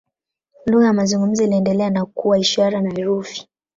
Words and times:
Lugha 0.65 0.85
ya 0.85 0.93
mazungumzo 0.93 1.43
iliendelea 1.43 1.89
na 1.89 2.05
kuwa 2.05 2.39
ishara 2.39 2.81
na 2.81 2.89
herufi. 2.93 3.47